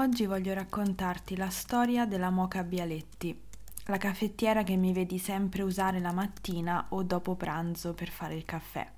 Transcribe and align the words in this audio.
Oggi 0.00 0.26
voglio 0.26 0.54
raccontarti 0.54 1.36
la 1.36 1.48
storia 1.48 2.06
della 2.06 2.30
Moca 2.30 2.62
Bialetti, 2.62 3.36
la 3.86 3.96
caffettiera 3.96 4.62
che 4.62 4.76
mi 4.76 4.92
vedi 4.92 5.18
sempre 5.18 5.62
usare 5.62 5.98
la 5.98 6.12
mattina 6.12 6.86
o 6.90 7.02
dopo 7.02 7.34
pranzo 7.34 7.94
per 7.94 8.08
fare 8.08 8.36
il 8.36 8.44
caffè. 8.44 8.88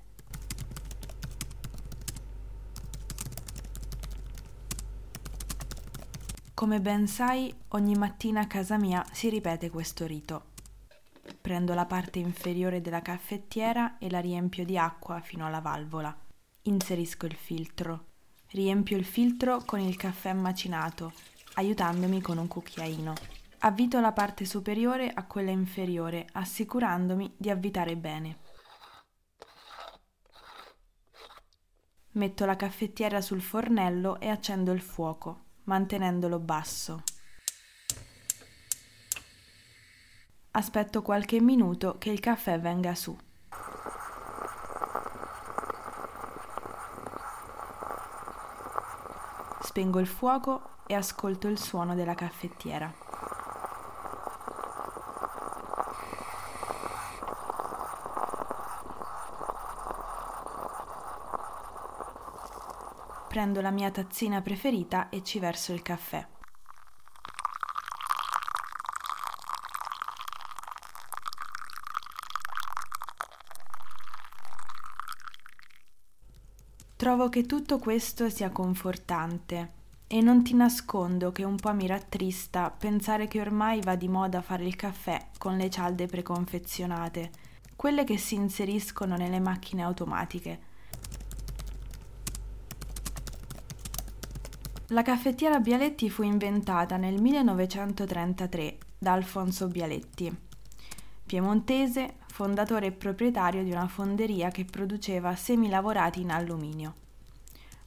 Come 6.53 6.79
ben 6.79 7.07
sai, 7.07 7.51
ogni 7.69 7.95
mattina 7.95 8.41
a 8.41 8.47
casa 8.47 8.77
mia 8.77 9.03
si 9.11 9.27
ripete 9.29 9.71
questo 9.71 10.05
rito. 10.05 10.49
Prendo 11.41 11.73
la 11.73 11.87
parte 11.87 12.19
inferiore 12.19 12.79
della 12.79 13.01
caffettiera 13.01 13.97
e 13.97 14.07
la 14.07 14.19
riempio 14.19 14.63
di 14.65 14.77
acqua 14.77 15.19
fino 15.21 15.47
alla 15.47 15.61
valvola. 15.61 16.15
Inserisco 16.61 17.25
il 17.25 17.33
filtro. 17.33 18.09
Riempio 18.51 18.97
il 18.97 19.05
filtro 19.05 19.63
con 19.65 19.79
il 19.79 19.95
caffè 19.95 20.33
macinato, 20.33 21.13
aiutandomi 21.53 22.21
con 22.21 22.37
un 22.37 22.47
cucchiaino. 22.47 23.13
Avvito 23.59 23.99
la 23.99 24.11
parte 24.11 24.45
superiore 24.45 25.09
a 25.09 25.25
quella 25.25 25.51
inferiore, 25.51 26.27
assicurandomi 26.31 27.33
di 27.37 27.49
avvitare 27.49 27.95
bene. 27.95 28.39
Metto 32.11 32.45
la 32.45 32.57
caffettiera 32.57 33.21
sul 33.21 33.41
fornello 33.41 34.19
e 34.19 34.27
accendo 34.27 34.71
il 34.71 34.81
fuoco 34.81 35.49
mantenendolo 35.63 36.39
basso. 36.39 37.03
Aspetto 40.51 41.01
qualche 41.01 41.39
minuto 41.39 41.97
che 41.97 42.09
il 42.09 42.19
caffè 42.19 42.59
venga 42.59 42.95
su. 42.95 43.17
Spengo 49.61 49.99
il 49.99 50.07
fuoco 50.07 50.61
e 50.87 50.93
ascolto 50.93 51.47
il 51.47 51.57
suono 51.57 51.95
della 51.95 52.15
caffettiera. 52.15 53.11
prendo 63.31 63.61
la 63.61 63.71
mia 63.71 63.89
tazzina 63.91 64.41
preferita 64.41 65.07
e 65.07 65.23
ci 65.23 65.39
verso 65.39 65.71
il 65.71 65.81
caffè. 65.81 66.27
Trovo 77.01 77.29
che 77.29 77.47
tutto 77.47 77.79
questo 77.79 78.29
sia 78.29 78.51
confortante 78.51 79.71
e 80.05 80.21
non 80.21 80.43
ti 80.43 80.53
nascondo 80.53 81.31
che 81.31 81.43
un 81.43 81.55
po' 81.55 81.73
mi 81.73 81.87
rattrista 81.87 82.69
pensare 82.69 83.27
che 83.27 83.41
ormai 83.41 83.81
va 83.81 83.95
di 83.95 84.07
moda 84.07 84.43
fare 84.43 84.67
il 84.67 84.75
caffè 84.75 85.29
con 85.39 85.57
le 85.57 85.67
cialde 85.71 86.05
preconfezionate, 86.05 87.31
quelle 87.75 88.03
che 88.03 88.19
si 88.19 88.35
inseriscono 88.35 89.15
nelle 89.15 89.39
macchine 89.39 89.81
automatiche. 89.81 90.59
La 94.89 95.01
caffettiera 95.01 95.59
Bialetti 95.59 96.07
fu 96.07 96.21
inventata 96.21 96.97
nel 96.97 97.19
1933 97.19 98.77
da 98.99 99.13
Alfonso 99.13 99.67
Bialetti, 99.67 100.49
piemontese, 101.31 102.15
fondatore 102.27 102.87
e 102.87 102.91
proprietario 102.91 103.63
di 103.63 103.71
una 103.71 103.87
fonderia 103.87 104.49
che 104.49 104.65
produceva 104.65 105.33
semi 105.37 105.69
lavorati 105.69 106.19
in 106.19 106.29
alluminio. 106.29 106.93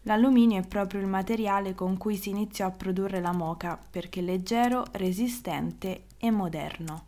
L'alluminio 0.04 0.62
è 0.62 0.66
proprio 0.66 1.00
il 1.00 1.06
materiale 1.06 1.74
con 1.74 1.98
cui 1.98 2.16
si 2.16 2.30
iniziò 2.30 2.64
a 2.66 2.70
produrre 2.70 3.20
la 3.20 3.34
moca 3.34 3.78
perché 3.90 4.22
leggero, 4.22 4.86
resistente 4.92 6.04
e 6.16 6.30
moderno. 6.30 7.04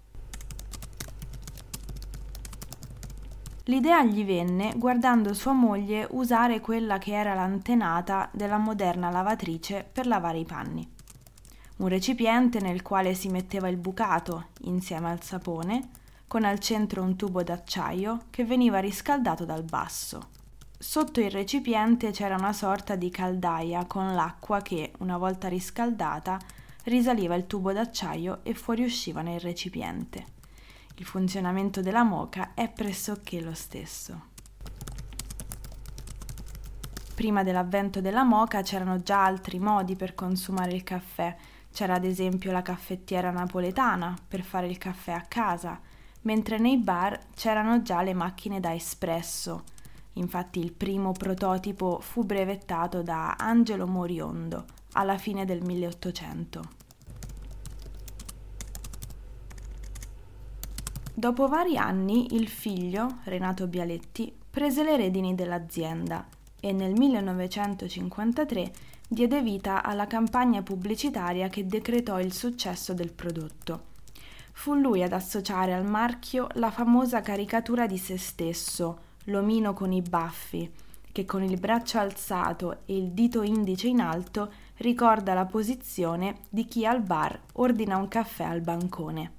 L'idea 3.64 4.04
gli 4.04 4.22
venne 4.22 4.74
guardando 4.76 5.32
sua 5.32 5.52
moglie 5.52 6.06
usare 6.10 6.60
quella 6.60 6.98
che 6.98 7.14
era 7.14 7.32
l'antenata 7.32 8.28
della 8.30 8.58
moderna 8.58 9.08
lavatrice 9.08 9.88
per 9.90 10.06
lavare 10.06 10.40
i 10.40 10.44
panni. 10.44 10.86
Un 11.76 11.88
recipiente 11.88 12.60
nel 12.60 12.82
quale 12.82 13.14
si 13.14 13.30
metteva 13.30 13.68
il 13.68 13.78
bucato 13.78 14.48
insieme 14.64 15.10
al 15.10 15.22
sapone, 15.22 16.04
con 16.26 16.44
al 16.44 16.58
centro 16.58 17.02
un 17.02 17.16
tubo 17.16 17.42
d'acciaio 17.42 18.24
che 18.30 18.44
veniva 18.44 18.78
riscaldato 18.78 19.44
dal 19.44 19.62
basso. 19.62 20.30
Sotto 20.78 21.20
il 21.20 21.30
recipiente 21.30 22.10
c'era 22.10 22.36
una 22.36 22.52
sorta 22.52 22.96
di 22.96 23.10
caldaia 23.10 23.86
con 23.86 24.14
l'acqua 24.14 24.60
che, 24.60 24.92
una 24.98 25.18
volta 25.18 25.48
riscaldata, 25.48 26.38
risaliva 26.84 27.34
il 27.34 27.46
tubo 27.46 27.72
d'acciaio 27.72 28.40
e 28.42 28.54
fuoriusciva 28.54 29.22
nel 29.22 29.40
recipiente 29.40 30.34
il 30.98 31.04
funzionamento 31.04 31.82
della 31.82 32.04
moca 32.04 32.52
è 32.54 32.70
pressoché 32.70 33.40
lo 33.42 33.52
stesso. 33.52 34.34
Prima 37.14 37.42
dell'avvento 37.42 38.00
della 38.00 38.24
moca 38.24 38.62
c'erano 38.62 39.02
già 39.02 39.24
altri 39.24 39.58
modi 39.58 39.94
per 39.94 40.14
consumare 40.14 40.72
il 40.72 40.82
caffè. 40.82 41.36
C'era 41.70 41.94
ad 41.94 42.04
esempio 42.04 42.50
la 42.50 42.62
caffettiera 42.62 43.30
napoletana 43.30 44.16
per 44.26 44.42
fare 44.42 44.68
il 44.68 44.78
caffè 44.78 45.12
a 45.12 45.24
casa, 45.28 45.78
mentre 46.26 46.58
nei 46.58 46.76
bar 46.76 47.18
c'erano 47.34 47.82
già 47.82 48.02
le 48.02 48.12
macchine 48.12 48.60
da 48.60 48.74
espresso. 48.74 49.64
Infatti 50.14 50.58
il 50.58 50.72
primo 50.72 51.12
prototipo 51.12 51.98
fu 52.00 52.24
brevettato 52.24 53.02
da 53.02 53.36
Angelo 53.38 53.86
Moriondo 53.86 54.64
alla 54.92 55.18
fine 55.18 55.44
del 55.44 55.62
1800. 55.62 56.84
Dopo 61.14 61.48
vari 61.48 61.78
anni 61.78 62.34
il 62.34 62.48
figlio, 62.48 63.18
Renato 63.24 63.66
Bialetti, 63.66 64.34
prese 64.50 64.82
le 64.84 64.96
redini 64.96 65.34
dell'azienda 65.34 66.26
e 66.60 66.72
nel 66.72 66.92
1953 66.92 68.72
diede 69.08 69.40
vita 69.42 69.82
alla 69.82 70.06
campagna 70.06 70.62
pubblicitaria 70.62 71.48
che 71.48 71.66
decretò 71.66 72.18
il 72.20 72.32
successo 72.32 72.92
del 72.92 73.12
prodotto. 73.12 73.94
Fu 74.58 74.74
lui 74.74 75.02
ad 75.02 75.12
associare 75.12 75.74
al 75.74 75.84
marchio 75.84 76.48
la 76.54 76.70
famosa 76.70 77.20
caricatura 77.20 77.86
di 77.86 77.98
se 77.98 78.16
stesso, 78.16 78.98
l'omino 79.24 79.74
con 79.74 79.92
i 79.92 80.00
baffi, 80.00 80.72
che 81.12 81.24
con 81.24 81.44
il 81.44 81.60
braccio 81.60 81.98
alzato 81.98 82.78
e 82.86 82.96
il 82.96 83.12
dito 83.12 83.42
indice 83.42 83.86
in 83.86 84.00
alto 84.00 84.50
ricorda 84.78 85.34
la 85.34 85.44
posizione 85.44 86.38
di 86.48 86.64
chi 86.64 86.84
al 86.86 87.02
bar 87.02 87.38
ordina 87.52 87.98
un 87.98 88.08
caffè 88.08 88.44
al 88.44 88.62
bancone. 88.62 89.32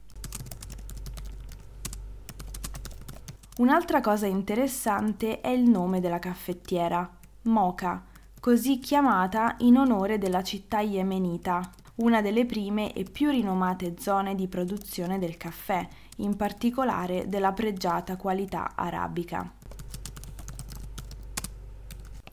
Un'altra 3.58 4.02
cosa 4.02 4.28
interessante 4.28 5.42
è 5.42 5.50
il 5.50 5.68
nome 5.68 6.00
della 6.00 6.20
caffettiera, 6.20 7.10
Mocha, 7.42 8.06
così 8.40 8.80
chiamata 8.80 9.56
in 9.58 9.78
onore 9.78 10.20
della 10.20 10.44
città 10.44 10.80
yemenita, 10.80 11.70
una 11.98 12.22
delle 12.22 12.46
prime 12.46 12.94
e 12.94 13.04
più 13.04 13.30
rinomate 13.30 13.96
zone 14.00 14.36
di 14.36 14.48
produzione 14.48 15.20
del 15.20 15.38
caffè, 15.38 15.88
in 16.18 16.36
particolare 16.36 17.28
della 17.28 17.54
pregiata 17.54 18.18
qualità 18.18 18.74
arabica. 18.76 19.54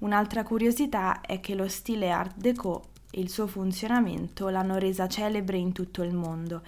Un'altra 0.01 0.43
curiosità 0.43 1.21
è 1.21 1.41
che 1.41 1.55
lo 1.55 1.69
stile 1.69 2.11
Art 2.11 2.37
Deco 2.37 2.91
e 3.11 3.21
il 3.21 3.31
suo 3.31 3.47
funzionamento 3.47 4.49
l'hanno 4.49 4.77
resa 4.77 5.07
celebre 5.09 5.57
in 5.57 5.73
tutto 5.73 6.03
il 6.03 6.15
mondo 6.15 6.63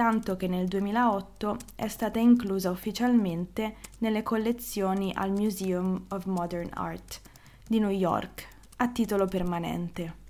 tanto 0.00 0.34
che 0.36 0.46
nel 0.46 0.66
2008 0.66 1.56
è 1.74 1.86
stata 1.86 2.18
inclusa 2.18 2.70
ufficialmente 2.70 3.76
nelle 3.98 4.22
collezioni 4.22 5.12
al 5.14 5.30
Museum 5.30 6.06
of 6.08 6.24
Modern 6.24 6.70
Art 6.72 7.20
di 7.66 7.78
New 7.80 7.90
York 7.90 8.48
a 8.76 8.88
titolo 8.88 9.26
permanente. 9.26 10.29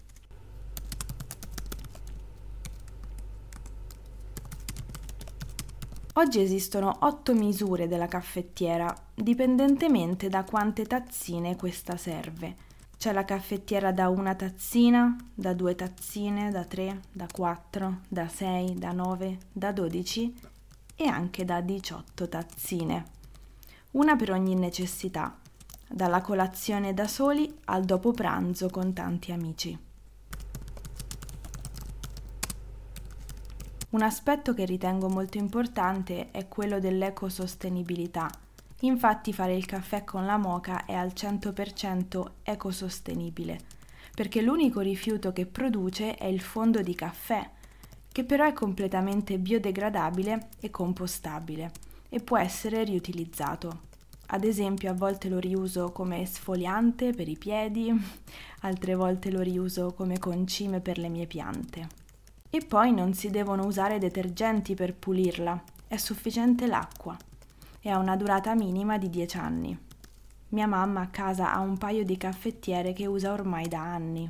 Oggi 6.14 6.40
esistono 6.40 6.96
otto 7.00 7.34
misure 7.34 7.86
della 7.88 8.08
caffettiera, 8.08 8.94
dipendentemente 9.14 10.28
da 10.28 10.44
quante 10.44 10.84
tazzine 10.84 11.56
questa 11.56 11.96
serve 11.96 12.68
c'è 13.00 13.14
la 13.14 13.24
caffettiera 13.24 13.92
da 13.92 14.10
una 14.10 14.34
tazzina, 14.34 15.16
da 15.32 15.54
due 15.54 15.74
tazzine, 15.74 16.50
da 16.50 16.64
tre, 16.64 17.00
da 17.10 17.26
quattro, 17.32 18.00
da 18.06 18.28
sei, 18.28 18.74
da 18.74 18.92
nove, 18.92 19.38
da 19.50 19.72
dodici 19.72 20.34
e 20.94 21.06
anche 21.06 21.46
da 21.46 21.62
diciotto 21.62 22.28
tazzine. 22.28 23.06
Una 23.92 24.16
per 24.16 24.32
ogni 24.32 24.54
necessità, 24.54 25.34
dalla 25.88 26.20
colazione 26.20 26.92
da 26.92 27.08
soli 27.08 27.50
al 27.64 27.86
dopo 27.86 28.12
pranzo 28.12 28.68
con 28.68 28.92
tanti 28.92 29.32
amici. 29.32 29.78
Un 33.90 34.02
aspetto 34.02 34.54
che 34.54 34.64
ritengo 34.64 35.08
molto 35.08 35.38
importante 35.38 36.30
è 36.30 36.48
quello 36.48 36.78
dell'ecosostenibilità 36.78 38.30
Infatti 38.82 39.34
fare 39.34 39.54
il 39.54 39.66
caffè 39.66 40.04
con 40.04 40.24
la 40.24 40.38
moca 40.38 40.86
è 40.86 40.94
al 40.94 41.12
100% 41.14 42.24
ecosostenibile, 42.42 43.60
perché 44.14 44.40
l'unico 44.40 44.80
rifiuto 44.80 45.32
che 45.32 45.44
produce 45.44 46.14
è 46.14 46.24
il 46.24 46.40
fondo 46.40 46.80
di 46.80 46.94
caffè, 46.94 47.46
che 48.10 48.24
però 48.24 48.46
è 48.46 48.54
completamente 48.54 49.38
biodegradabile 49.38 50.48
e 50.60 50.70
compostabile 50.70 51.72
e 52.08 52.20
può 52.20 52.38
essere 52.38 52.82
riutilizzato. 52.84 53.88
Ad 54.32 54.44
esempio 54.44 54.90
a 54.90 54.94
volte 54.94 55.28
lo 55.28 55.38
riuso 55.38 55.92
come 55.92 56.24
sfoliante 56.24 57.12
per 57.12 57.28
i 57.28 57.36
piedi, 57.36 57.92
altre 58.62 58.94
volte 58.94 59.30
lo 59.30 59.42
riuso 59.42 59.92
come 59.92 60.18
concime 60.18 60.80
per 60.80 60.96
le 60.96 61.10
mie 61.10 61.26
piante. 61.26 61.99
E 62.52 62.64
poi 62.66 62.92
non 62.92 63.14
si 63.14 63.30
devono 63.30 63.64
usare 63.64 63.98
detergenti 63.98 64.74
per 64.74 64.92
pulirla, 64.92 65.62
è 65.86 65.96
sufficiente 65.96 66.66
l'acqua 66.66 67.16
e 67.80 67.88
ha 67.88 67.96
una 67.96 68.16
durata 68.16 68.56
minima 68.56 68.98
di 68.98 69.08
10 69.08 69.36
anni. 69.36 69.78
Mia 70.48 70.66
mamma 70.66 71.02
a 71.02 71.08
casa 71.10 71.54
ha 71.54 71.60
un 71.60 71.78
paio 71.78 72.04
di 72.04 72.16
caffettiere 72.16 72.92
che 72.92 73.06
usa 73.06 73.32
ormai 73.32 73.68
da 73.68 73.80
anni. 73.80 74.28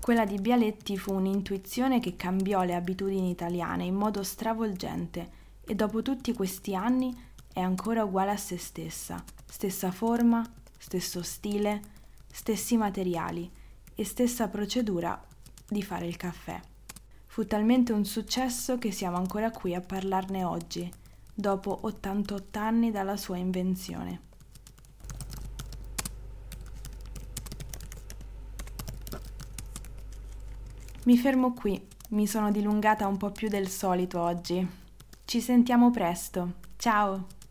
Quella 0.00 0.24
di 0.24 0.38
Bialetti 0.40 0.96
fu 0.96 1.12
un'intuizione 1.14 1.98
che 1.98 2.14
cambiò 2.14 2.62
le 2.62 2.76
abitudini 2.76 3.30
italiane 3.30 3.84
in 3.84 3.96
modo 3.96 4.22
stravolgente 4.22 5.30
e 5.64 5.74
dopo 5.74 6.00
tutti 6.00 6.32
questi 6.32 6.76
anni 6.76 7.12
è 7.52 7.60
ancora 7.60 8.04
uguale 8.04 8.30
a 8.30 8.36
se 8.36 8.56
stessa, 8.56 9.22
stessa 9.44 9.90
forma, 9.90 10.48
stesso 10.78 11.22
stile, 11.22 11.80
stessi 12.30 12.76
materiali 12.76 13.50
e 13.94 14.04
stessa 14.04 14.48
procedura 14.48 15.20
di 15.68 15.82
fare 15.82 16.06
il 16.06 16.16
caffè. 16.16 16.60
Fu 17.26 17.46
talmente 17.46 17.92
un 17.92 18.04
successo 18.04 18.78
che 18.78 18.92
siamo 18.92 19.16
ancora 19.16 19.50
qui 19.50 19.74
a 19.74 19.80
parlarne 19.80 20.44
oggi, 20.44 20.90
dopo 21.32 21.78
88 21.82 22.58
anni 22.58 22.90
dalla 22.90 23.16
sua 23.16 23.38
invenzione. 23.38 24.20
Mi 31.04 31.16
fermo 31.16 31.52
qui, 31.52 31.84
mi 32.10 32.26
sono 32.26 32.52
dilungata 32.52 33.06
un 33.06 33.16
po' 33.16 33.32
più 33.32 33.48
del 33.48 33.68
solito 33.68 34.20
oggi. 34.20 34.64
Ci 35.24 35.40
sentiamo 35.40 35.90
presto. 35.90 36.52
Ciao! 36.76 37.41